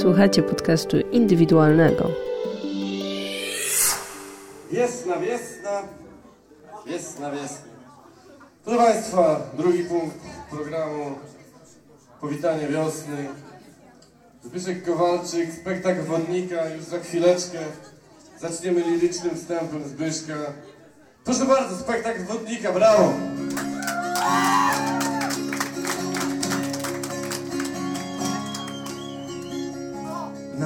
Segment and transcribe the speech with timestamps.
[0.00, 2.10] Słuchacie podcastu indywidualnego.
[4.70, 5.82] Wiesna, wiesna,
[6.86, 7.66] wiesna, wiesna.
[8.64, 10.16] Proszę Państwa, drugi punkt
[10.50, 11.18] programu
[12.20, 13.28] Powitanie wiosny.
[14.44, 17.58] Zbyszek Kowalczyk, spektakl wodnika, już za chwileczkę
[18.40, 20.34] zaczniemy lirycznym wstępem Zbyszka.
[21.24, 23.12] Proszę bardzo, spektakl wodnika, brawo!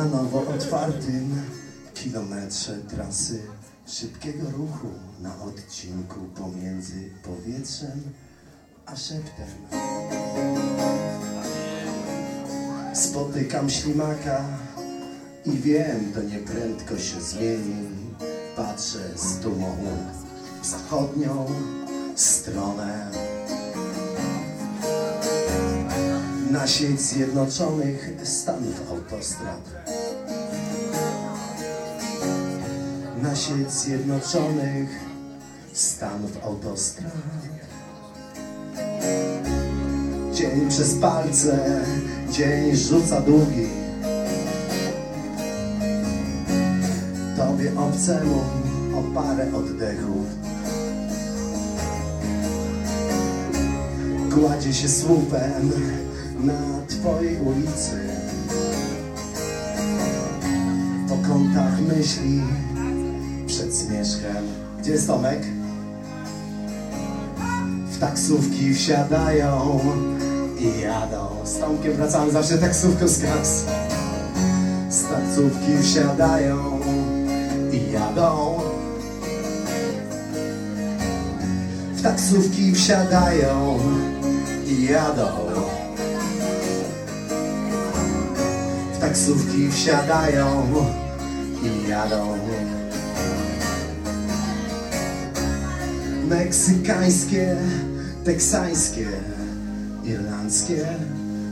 [0.06, 1.42] Na nowo otwartym
[1.94, 3.42] kilometrze trasy
[3.86, 4.88] szybkiego ruchu
[5.20, 8.02] na odcinku pomiędzy powietrzem
[8.86, 9.48] a szeptem.
[12.94, 14.44] Spotykam ślimaka
[15.46, 17.88] i wiem, to nie prędko się zmieni.
[18.56, 19.76] Patrzę z dumą
[20.62, 21.46] w zachodnią
[22.16, 23.10] stronę.
[26.50, 29.95] Na sieć Zjednoczonych Stanów Autostrad.
[33.26, 34.88] Na sieć Zjednoczonych
[35.72, 37.12] Stanów Autostrad.
[40.34, 41.80] Dzień przez palce,
[42.32, 43.68] dzień rzuca długi.
[47.36, 48.40] Tobie obcemu
[48.98, 50.26] o parę oddechów.
[54.34, 55.72] Kładzie się słupem
[56.40, 58.00] na twojej ulicy.
[61.08, 62.42] Po kątach myśli.
[64.78, 65.40] Gdzie jest Tomek?
[67.90, 69.80] W taksówki wsiadają
[70.58, 71.28] i jadą.
[71.44, 73.64] Z Tomkiem wracamy zawsze taksówką z kaks.
[74.90, 76.80] Z taksówki wsiadają
[77.72, 78.60] i jadą.
[81.94, 83.78] W taksówki wsiadają
[84.66, 85.28] i jadą.
[88.94, 90.46] W taksówki wsiadają
[91.62, 92.36] i jadą.
[96.28, 97.56] Meksykańskie,
[98.24, 99.06] teksańskie,
[100.04, 100.86] irlandzkie,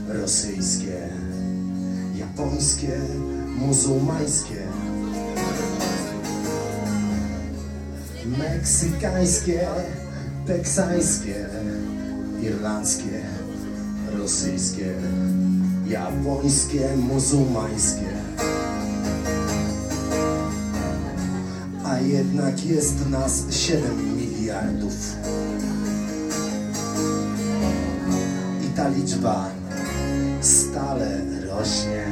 [0.07, 1.09] rosyjskie,
[2.15, 2.99] japońskie,
[3.57, 4.67] muzułmańskie.
[8.25, 9.67] Meksykańskie,
[10.47, 11.45] teksańskie,
[12.41, 13.21] irlandzkie,
[14.17, 14.93] rosyjskie,
[15.87, 18.14] japońskie, muzułmańskie.
[21.95, 25.15] A jednak jest nas 7 miliardów.
[28.65, 29.49] I ta liczba
[30.41, 32.04] stale rośnie.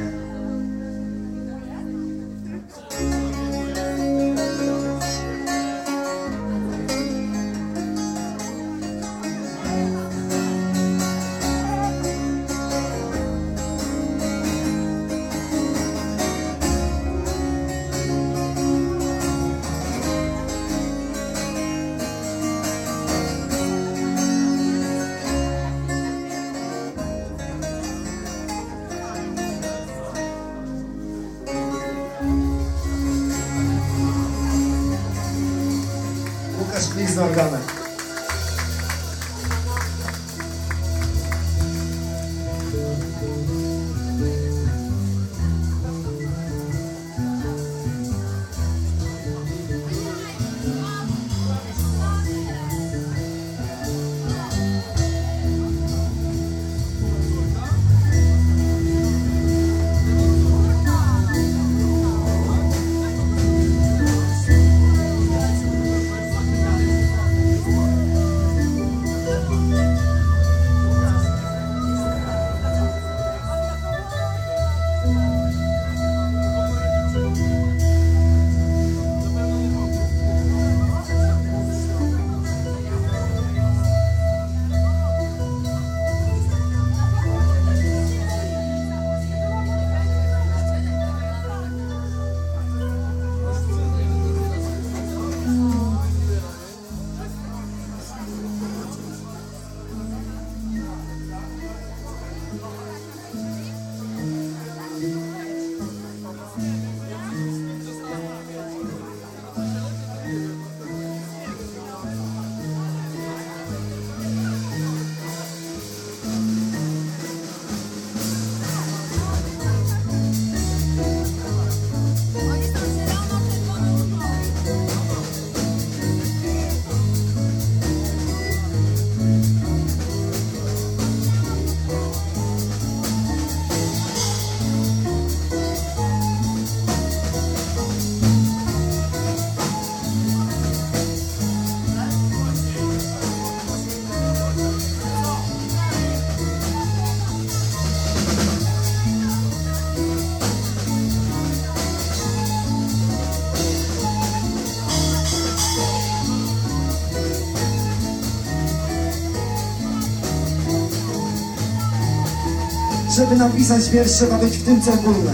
[163.24, 165.32] Żeby napisać wiersz trzeba być w tym co ogólne.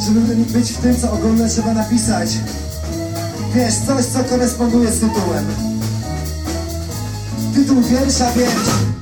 [0.00, 2.30] Żeby być w tym co ogólne trzeba napisać
[3.54, 5.46] Wiesz, coś co koresponduje z tytułem.
[7.54, 8.99] Tytuł wiersza wiersz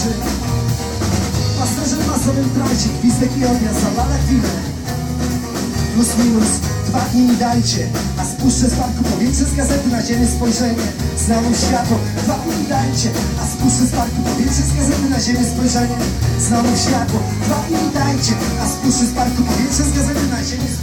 [0.00, 0.14] twarzy.
[1.58, 4.50] Pasterze masowym trakcie Gwizdek i odjazd zawala chwilę.
[5.94, 6.52] Plus minus
[6.86, 7.86] Dwa dni mi dajcie
[8.20, 10.86] A spuszczę z parku powietrze z gazety na ziemię spojrzenie.
[11.24, 13.10] Znowu światło Dwa dni mi dajcie
[13.42, 15.98] A spuszczę z parku powietrze z gazety na ziemię spojrzenie.
[16.46, 20.68] Znowu światło Dwa dni mi dajcie A spuszczę z parku powietrze z gazety na ziemię
[20.76, 20.79] spojrzenie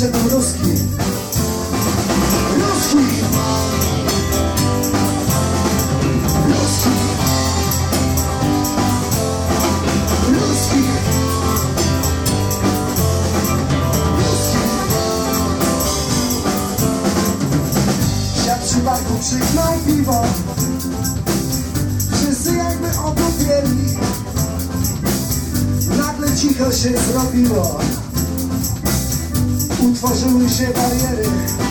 [0.00, 0.39] 세도록
[30.80, 31.69] kariyeri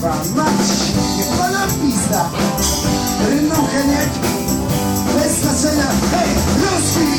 [0.00, 0.68] Kurwa mać,
[1.16, 2.30] niech pana pizda
[3.30, 4.10] Rynną heniek
[5.14, 7.09] bez znaczenia Hej, ruski!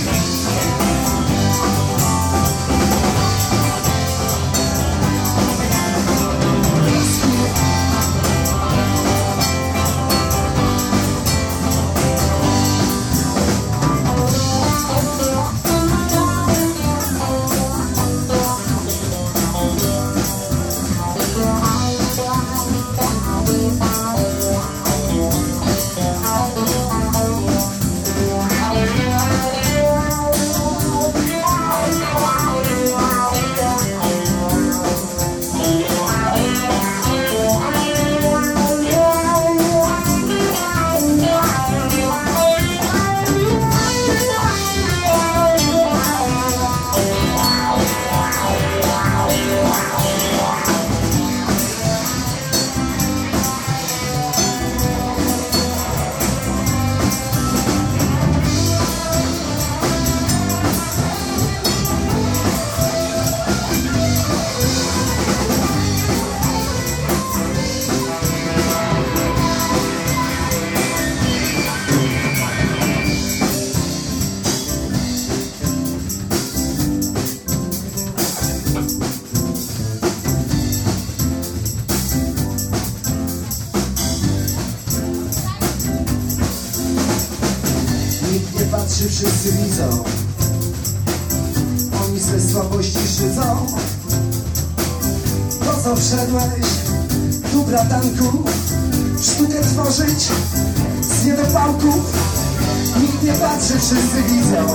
[103.01, 104.65] Nikt nie patrzy, wszyscy widzą.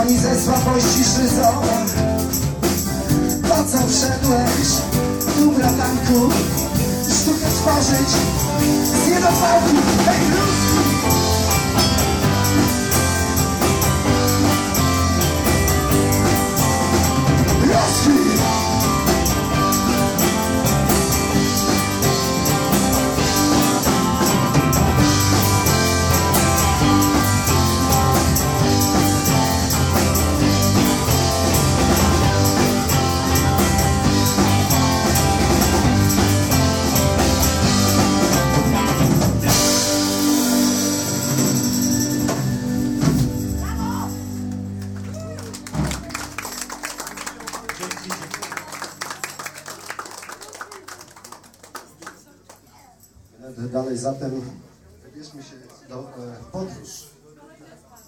[0.00, 1.48] Oni ze słabości szydzą.
[3.48, 4.68] Po co wszedłeś
[5.38, 6.30] tu bratanku?
[7.20, 8.08] Sztukę tworzyć
[8.84, 10.65] z niedopałków Hej, ludzki!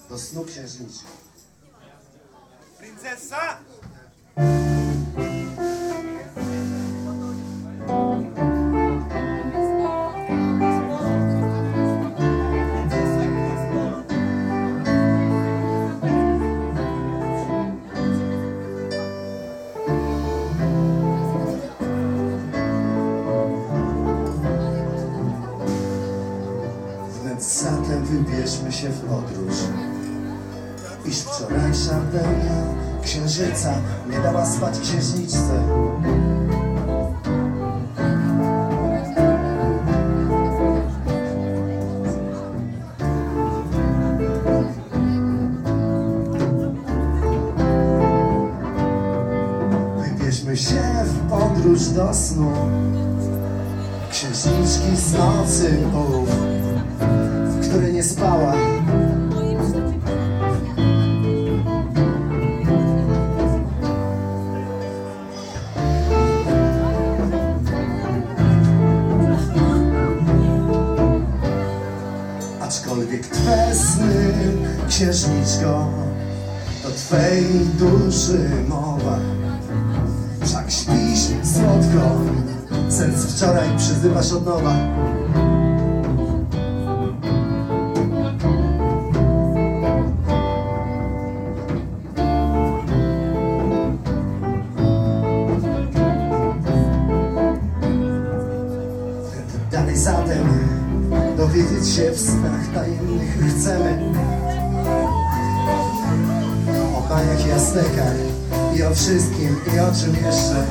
[0.08, 1.06] Do snu księżniczych.
[2.78, 3.58] Princesa!
[27.40, 29.54] Zatem wybierzmy się w podróż
[31.08, 32.62] Iż wczorajsza pełnia
[33.02, 33.74] księżyca
[34.10, 35.62] Nie dała spać księżniczce.
[49.98, 52.52] Wybierzmy się w podróż do snu.
[54.10, 56.57] Księżniczki z nocy ów
[78.08, 78.38] duszy
[78.68, 79.18] mowa.
[80.44, 82.20] Wszak śpisz słodko,
[82.88, 84.74] sen z wczoraj przyzywasz od nowa.
[99.72, 100.46] Dalej zatem
[101.36, 103.47] dowiedzieć się w snach tajemnych
[108.76, 110.66] i o wszystkim i o czym jeszcze.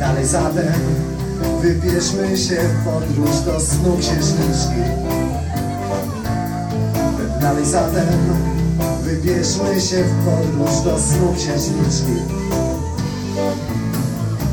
[0.00, 0.74] Dalej zatem
[1.62, 4.82] wybierzmy się w podróż do snu księżniczki.
[7.40, 8.06] Dalej zatem
[9.04, 12.16] Wybierzmy się w podróż do snu księżniczki.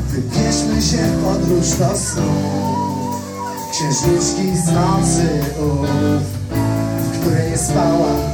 [0.08, 2.32] Wybierzmy się w podróż do snu
[3.72, 5.28] Księżniczki z nocy
[5.60, 5.88] ów,
[7.02, 8.31] w której nie spała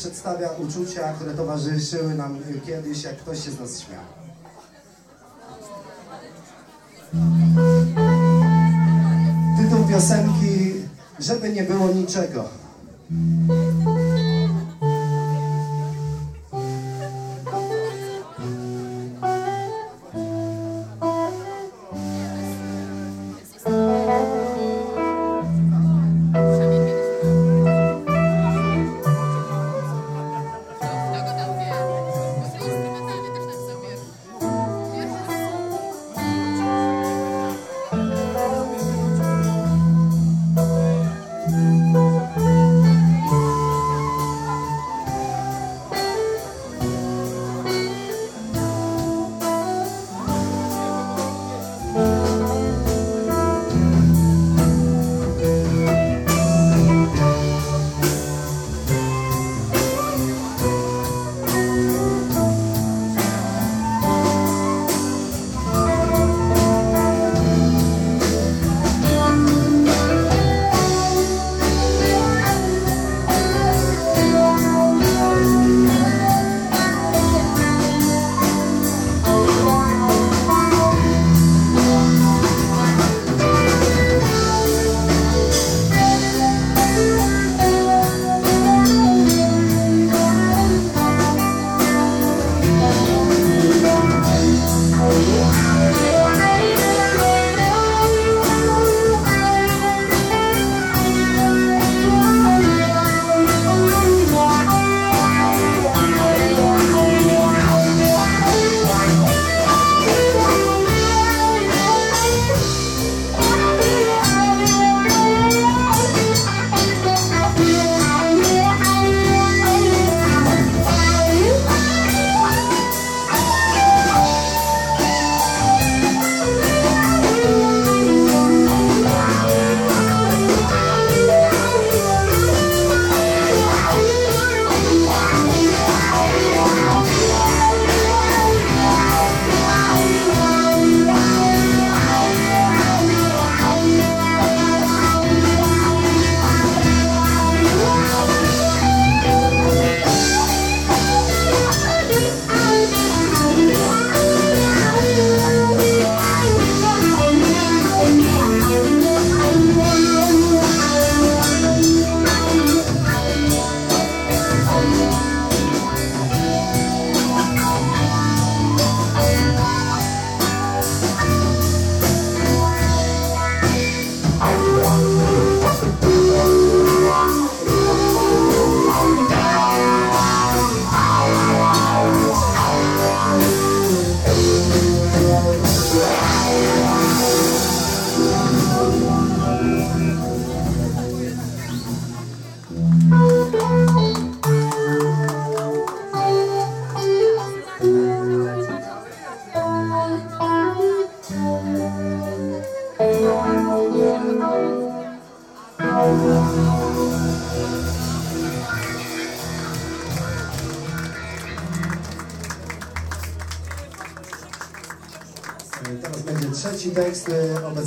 [0.00, 4.04] przedstawia uczucia, które towarzyszyły nam kiedyś, jak ktoś się z nas śmiał.
[9.58, 10.74] Tytuł piosenki
[11.18, 12.48] Żeby nie było niczego.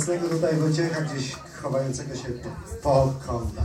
[0.04, 2.50] Obecnego tutaj Wojciecha, gdzieś chowającego się po,
[2.82, 3.63] po kątach.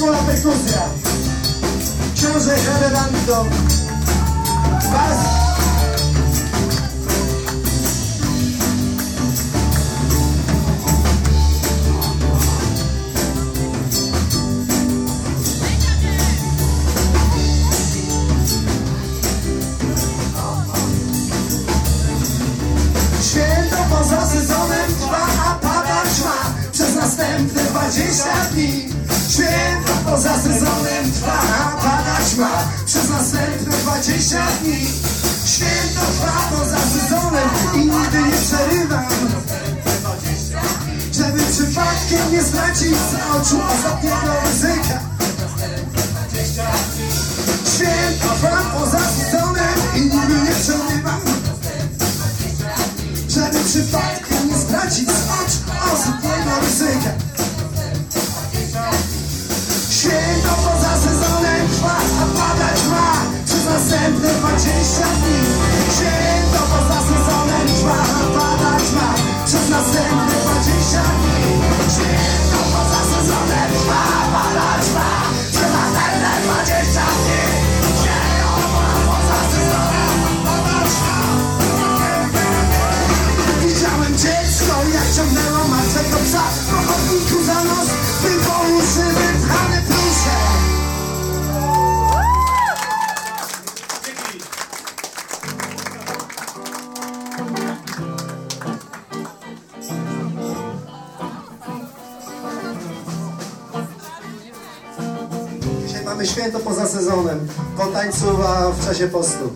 [0.00, 0.94] Con la sulla percussione.
[2.14, 3.48] Chiuse Reverendo.
[4.90, 5.39] Basta.
[30.20, 31.40] Poza sezonem trwa,
[31.82, 32.50] padać ma
[32.86, 34.86] przez następne 20 dni.
[35.46, 39.04] Święto trwa poza sezonem i nigdy nie przerywam.
[41.12, 45.00] Żeby przypadkiem nie stracić z oczu ostatniego ryzyka.
[47.74, 49.39] Święto trwa poza sezonem
[107.00, 107.48] sezonem.
[107.76, 109.52] Potańcowa w czasie postu.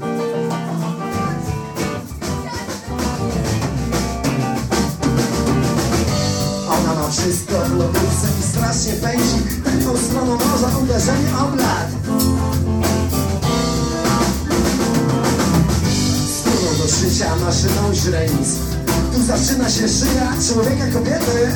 [6.68, 9.37] Ona ma wszystko w lodówce i strasznie pędzi.
[9.85, 11.88] Tą stroną morza uderzenie oblat
[16.38, 18.48] Struną do szycia maszyną źrenic.
[19.12, 21.52] Tu zaczyna się szyja człowieka kobiety.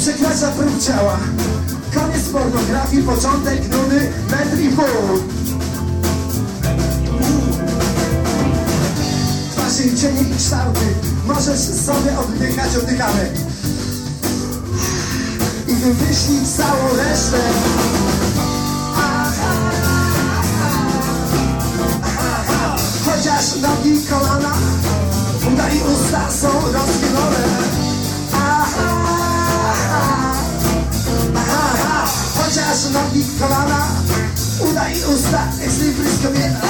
[0.00, 1.18] Przekracza próg ciała
[2.32, 5.18] Koniec pornografii, początek nudy, metr i pół.
[9.52, 10.94] Twarzy cienie i kształty
[11.26, 13.30] Możesz sobie oddychać, oddychamy.
[15.68, 17.38] I wymyślić całą resztę.
[23.04, 24.52] Chociaż nogi kolana
[25.52, 26.48] Uda i usta są
[28.32, 29.19] Aha, aha,
[32.70, 33.86] Chociaż nogi i kolana
[34.70, 36.60] Uda i usta, jeśli blisko mnie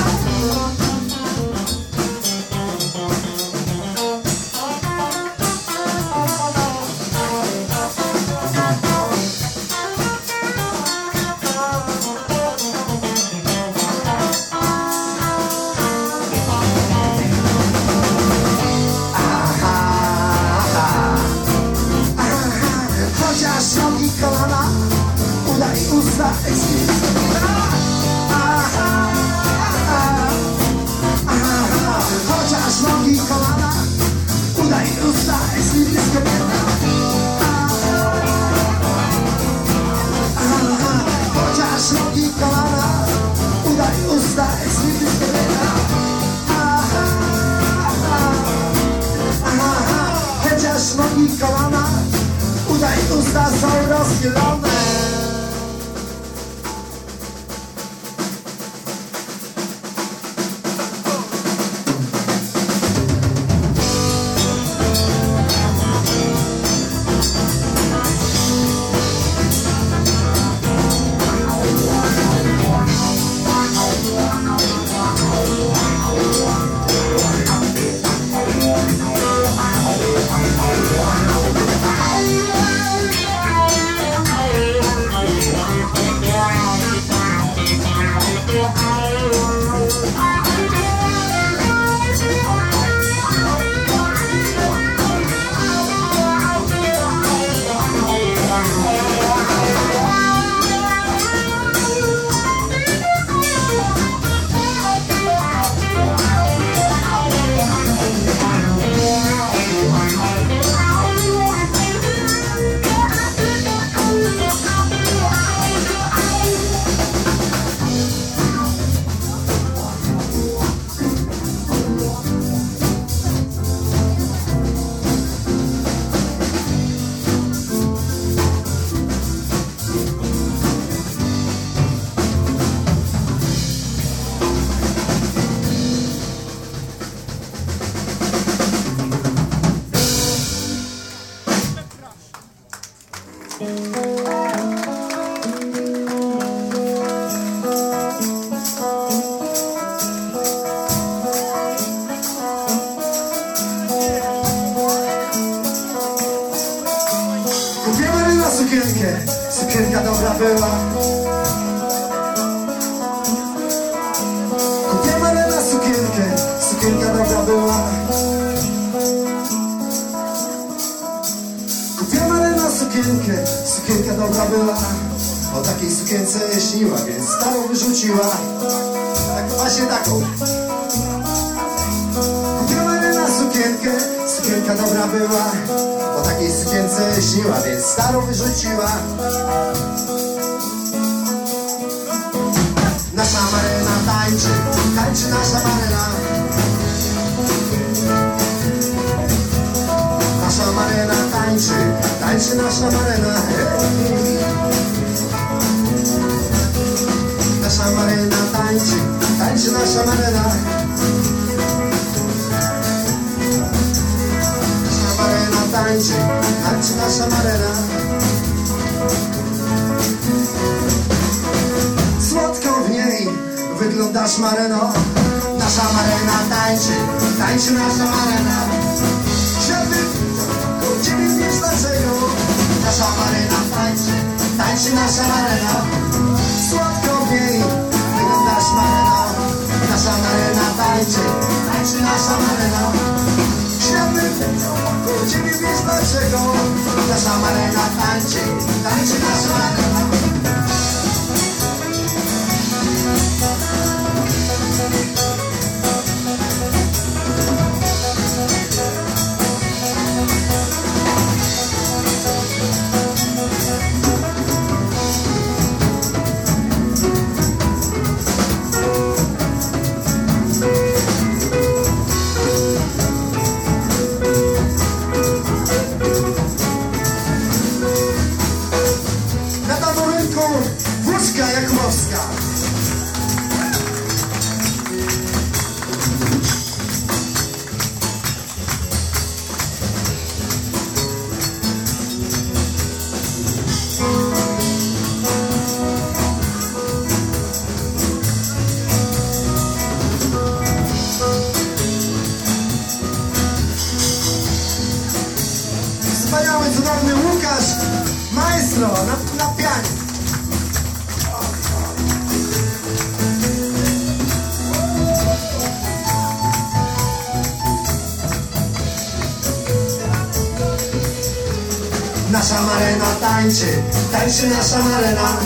[324.30, 325.36] tańczy nasza Maryna.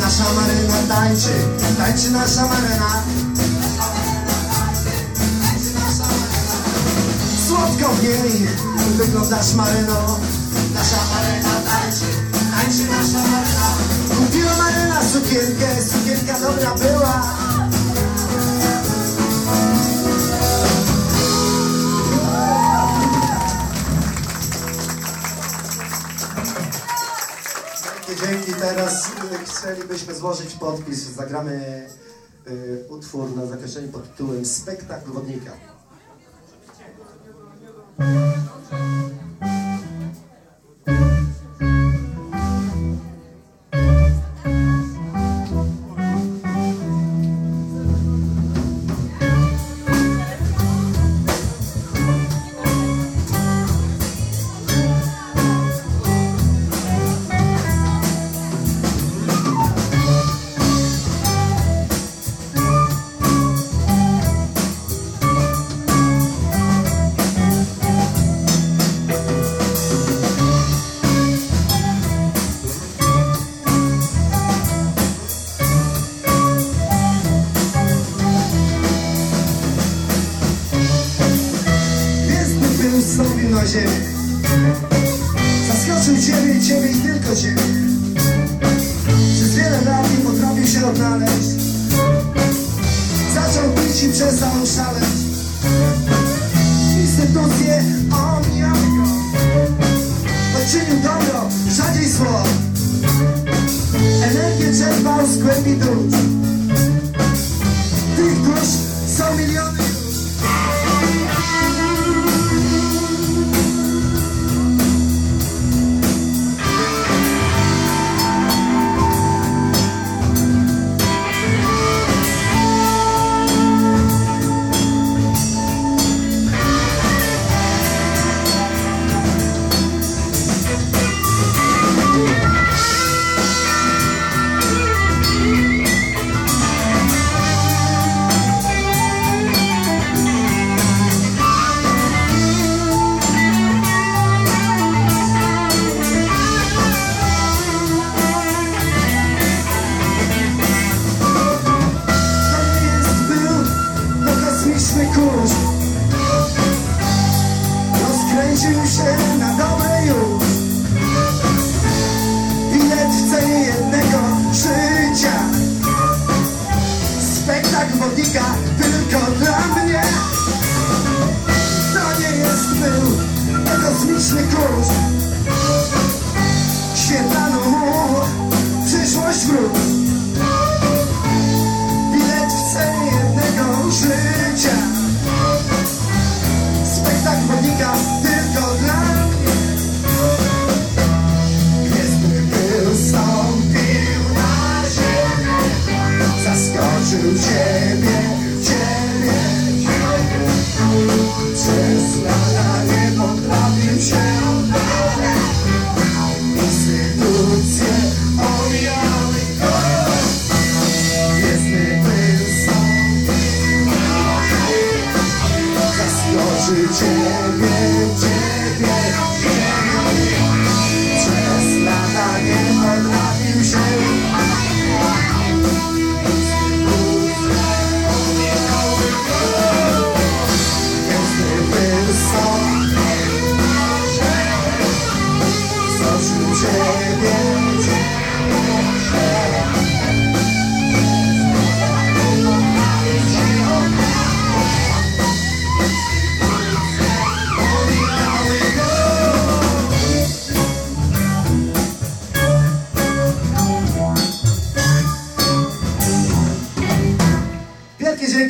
[0.00, 1.32] Nasza Maryna tańczy,
[1.78, 3.02] tańczy nasza Maryna.
[7.48, 8.48] Słodko w niej
[8.96, 10.07] wyglądasz Maryno.
[29.58, 31.86] Chcielibyśmy złożyć podpis, zagramy
[32.48, 35.52] y, utwór na zakończenie pod tytułem Spektakl Wodnika.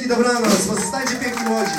[0.08, 0.66] Dobranoc.
[0.68, 1.70] Pozostajcie piękni młodzi.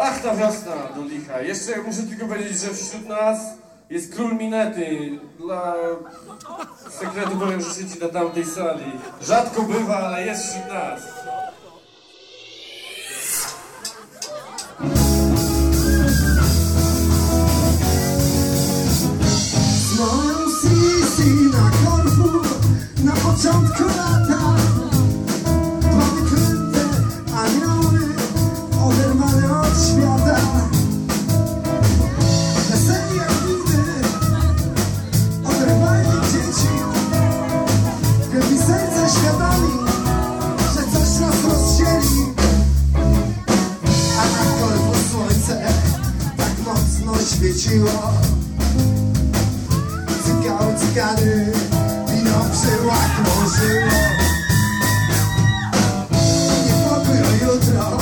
[0.00, 1.40] Ach, ta wiosna do licha.
[1.40, 3.38] Jeszcze muszę tylko powiedzieć, że wśród nas
[3.90, 5.18] jest król Minety.
[5.38, 5.74] Dla
[7.00, 8.92] sekretu powiem, że siedzi na tamtej sali.
[9.22, 11.00] Rzadko bywa, ale jest wśród nas.
[19.96, 20.29] Z
[23.04, 24.56] na początku lata
[25.80, 26.84] Dwa wyklęte
[27.36, 28.00] anioły
[28.84, 30.40] oderwane od świata.
[32.70, 33.82] Weselni jak nigdy
[35.44, 36.68] oderwani dzieci.
[38.32, 39.72] Wielki serce świadomi,
[40.74, 42.26] że coś nas rozdzieli.
[44.18, 45.62] A na korfu słońce
[46.36, 48.12] tak mocno świeciło.
[50.24, 51.52] Cykały cygany,
[52.50, 54.00] krążyła, krążyła
[56.66, 57.98] Nie pobyło jutro.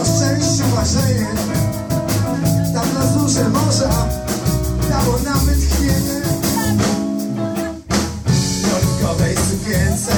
[0.00, 1.26] O szczęściu marzenie.
[2.74, 4.08] Tam na zórze morza
[4.90, 6.22] Dało nam wytchnienie.
[8.62, 10.12] Jorkowej sukience.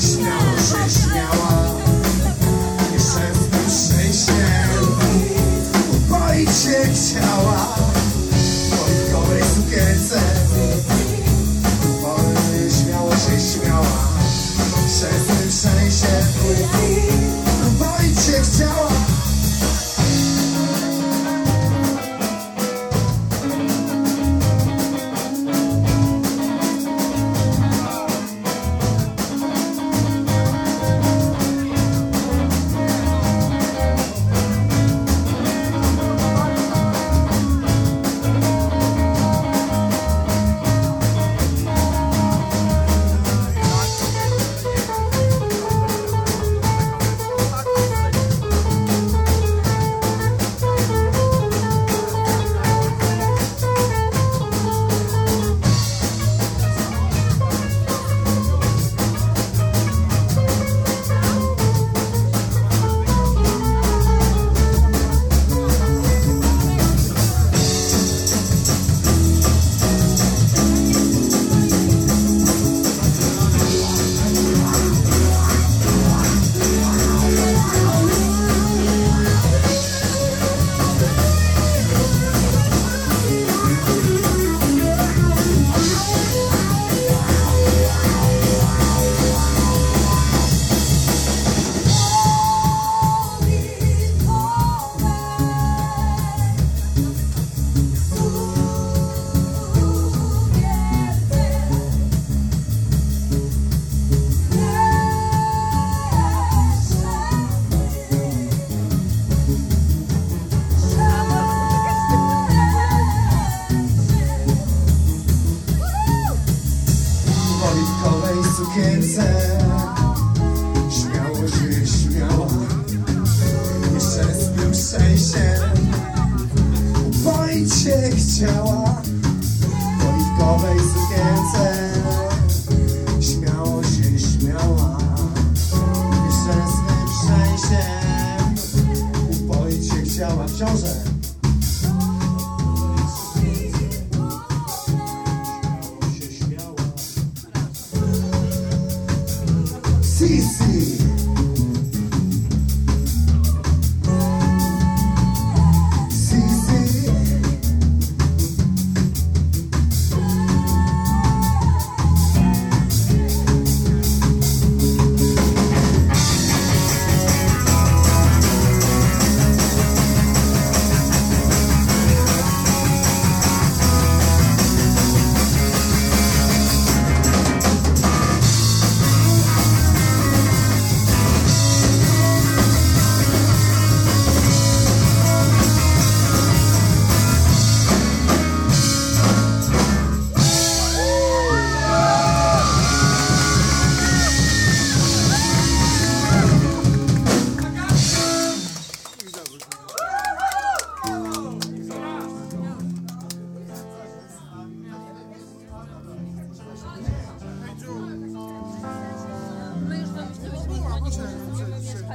[0.00, 1.74] Śmiało się śmiała.
[2.92, 4.68] Jeszcze w tym szczęście
[5.92, 7.79] Upoić się chciała.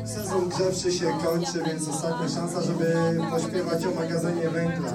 [0.06, 2.96] Sezon grzewczy się kończy, więc ostatnia szansa, żeby
[3.32, 4.92] pośpiewać o magazynie węgla.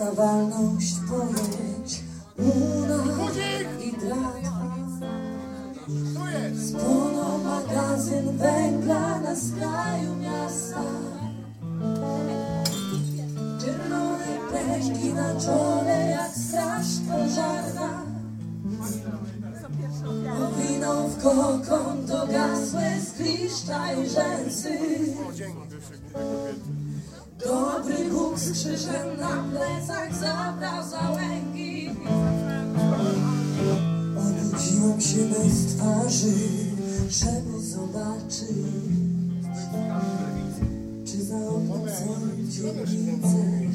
[0.00, 2.02] Na nieprzystawalność pojęć
[2.38, 3.04] Una
[3.84, 4.60] i drata
[6.68, 10.82] Spłonął magazyn węgla na skraju miasta.
[13.60, 18.02] Czerwone pęki na czole jak straż pożarna.
[20.46, 24.78] Owinął w kokon dogasłe skliszcza i rzęsy
[28.40, 31.90] z krzyżem na plecach zabrał załęgi
[34.16, 36.32] Obudziłam się bez twarzy,
[37.10, 38.46] żeby zobaczyć
[41.06, 42.14] Czy za oknem są
[42.48, 43.70] dzielnice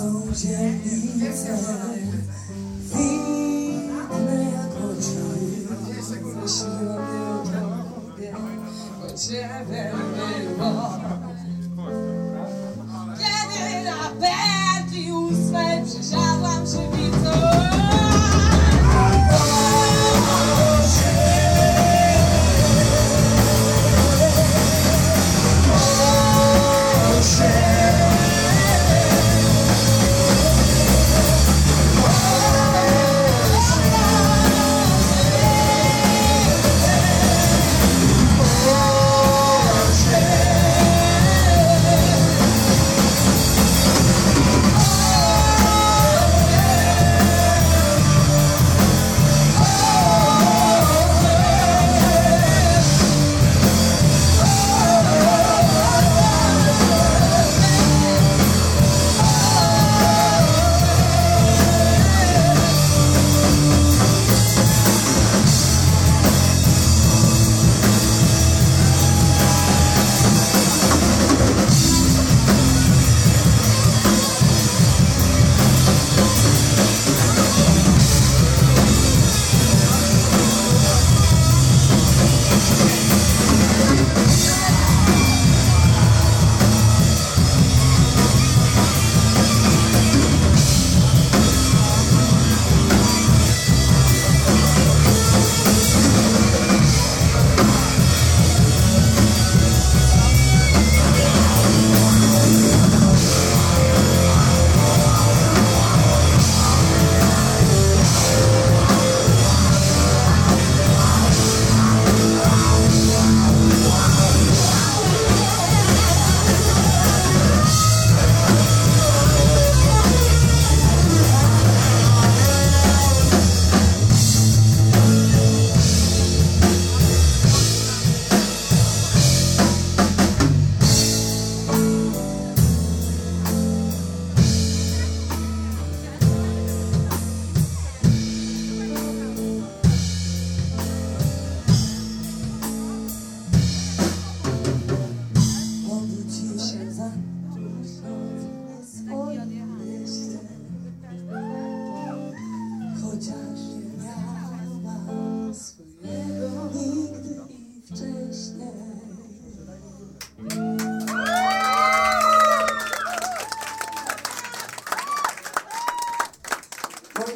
[0.00, 1.58] oknem są dzielnice
[2.82, 4.70] Widne jak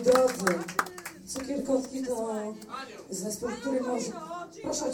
[0.04, 0.58] drodzy,
[1.26, 2.28] cukierkotki to
[3.10, 4.12] zespół, który może,
[4.62, 4.84] proszę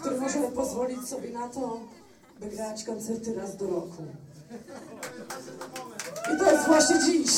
[0.00, 1.80] który może pozwolić sobie na to,
[2.40, 4.02] by grać koncerty raz do roku.
[6.34, 7.30] I to jest właśnie dziś.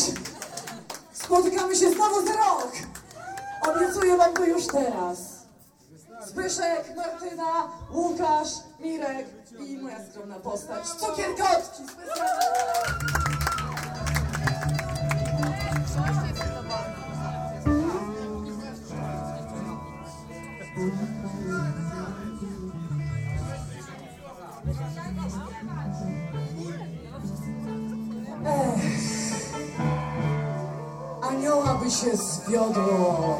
[1.12, 2.72] Spotykamy się znowu za rok.
[3.68, 5.35] Obiecuję wam to już teraz.
[6.26, 8.48] Zbyszek, Martyna, Łukasz,
[8.80, 9.26] Mirek
[9.58, 13.56] i moja skromna postać, Cukierkotki specjalnie.
[28.44, 29.62] Ech,
[31.22, 33.38] anioła by się zwiodło.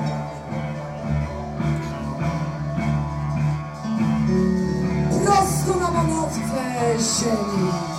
[5.87, 6.41] na manowce
[6.99, 7.95] ziemi.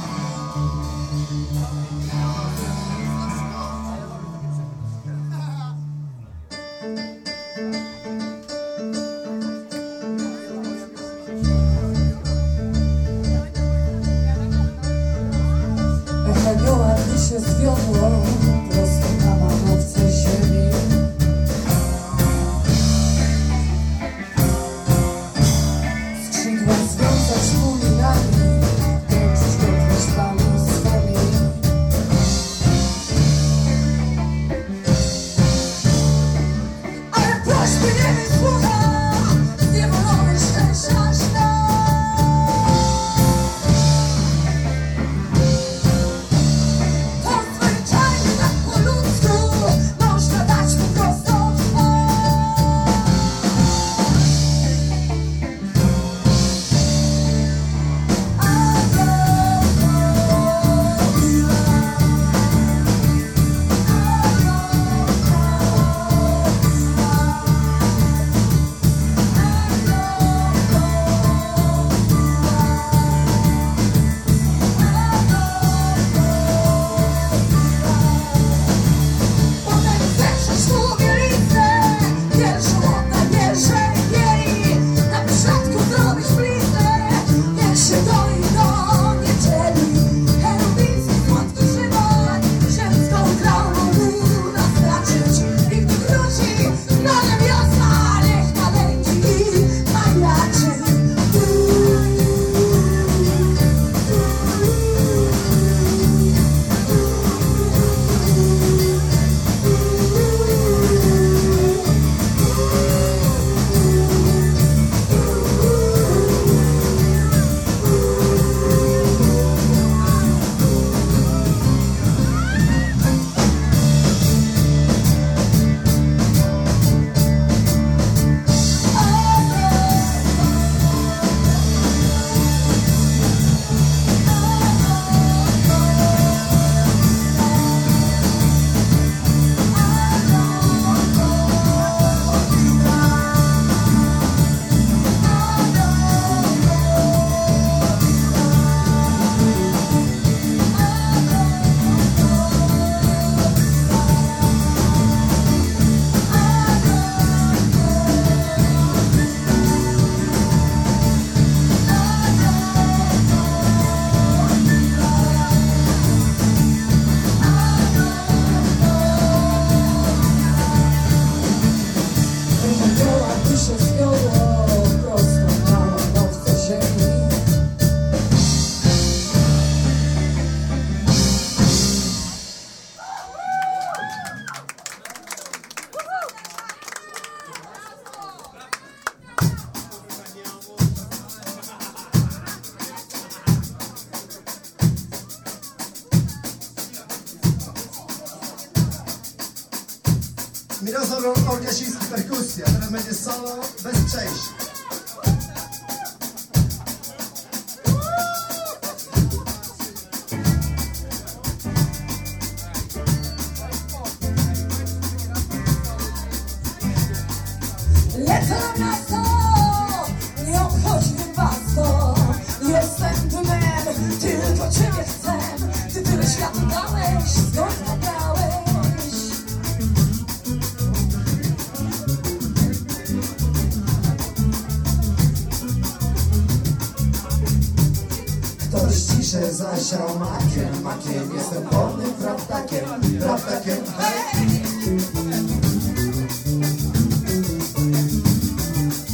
[239.38, 242.86] się zasiał makiem, makiem Jestem polnym fraptakiem,
[243.22, 244.62] fraptakiem Hej!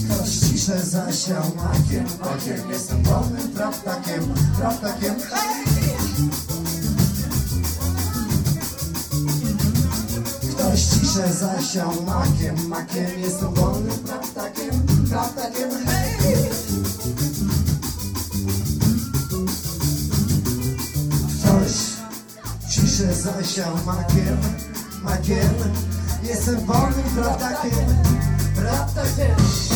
[0.06, 5.66] Ktoś ciszę zasiał makiem, makiem Jestem polnym fraptakiem, fraptakiem Hej!
[10.52, 15.93] Ktoś ciszę zasiał makiem, makiem Jestem wolnym fraptakiem, fraptakiem Hej!
[22.94, 24.38] piszę, zasiał makiem,
[25.04, 25.54] makiem
[26.24, 27.88] Jestem wolnym bratakiem,
[28.56, 29.73] bratakiem.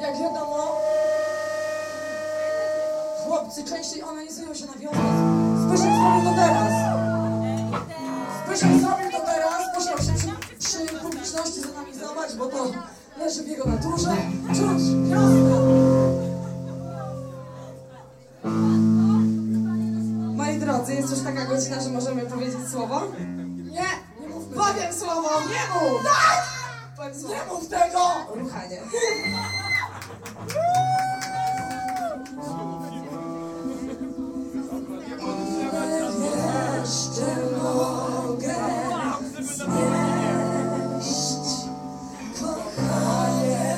[0.00, 0.80] Jak wiadomo,
[3.24, 5.02] chłopcy częściej analizują się na wiązkach.
[5.58, 6.72] Zbyszek zrobił to teraz.
[8.46, 9.62] Zbyszek zrobił to teraz.
[9.74, 12.72] Musiał się przy, przy publiczności zanalizować, bo to
[13.18, 14.16] leży w jego naturze.
[14.48, 15.54] Czuć wiosnę.
[20.36, 23.00] Moi drodzy, jest już taka godzina, że możemy powiedzieć słowo?
[23.56, 23.88] Nie,
[24.20, 24.56] nie mówmy.
[24.56, 26.02] Powiem słowo, nie mów!
[26.02, 26.53] Tak!
[27.22, 28.00] Nie mów tego!
[28.34, 28.82] Ruchanie.
[36.80, 38.54] Jeszcze mogę
[41.00, 41.68] znieść,
[42.40, 43.76] kochanie.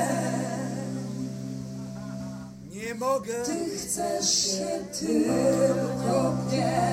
[2.70, 3.32] Nie mogę.
[3.45, 4.68] Ty chcesz się
[5.01, 6.86] tylko mnie.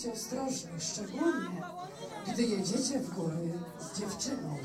[0.00, 1.62] bądźcie ostrożni, szczególnie
[2.32, 4.56] gdy jedziecie w góry z dziewczyną.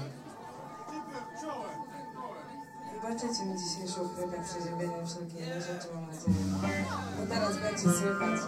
[2.93, 6.85] Wybaczycie mi dzisiejszą chwilę przeziębienia wszelkie inne rzeczy, mam nadzieję.
[7.19, 8.41] Bo teraz będzie słychać.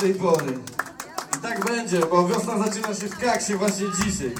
[0.00, 0.58] tej pory.
[1.36, 4.34] I tak będzie, bo wiosna zaczyna się w Kaksie właśnie dzisiaj.